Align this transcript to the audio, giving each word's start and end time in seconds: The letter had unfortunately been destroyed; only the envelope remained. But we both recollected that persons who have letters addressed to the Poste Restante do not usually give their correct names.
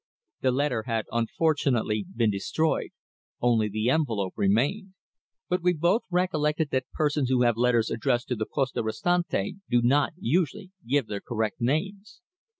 The 0.41 0.49
letter 0.49 0.85
had 0.87 1.05
unfortunately 1.11 2.07
been 2.15 2.31
destroyed; 2.31 2.89
only 3.39 3.69
the 3.69 3.91
envelope 3.91 4.33
remained. 4.35 4.95
But 5.47 5.61
we 5.61 5.73
both 5.75 6.01
recollected 6.09 6.71
that 6.71 6.89
persons 6.91 7.29
who 7.29 7.43
have 7.43 7.55
letters 7.55 7.91
addressed 7.91 8.29
to 8.29 8.35
the 8.35 8.47
Poste 8.51 8.77
Restante 8.81 9.57
do 9.69 9.79
not 9.83 10.13
usually 10.17 10.71
give 10.87 11.05
their 11.05 11.21
correct 11.21 11.61
names. 11.61 12.19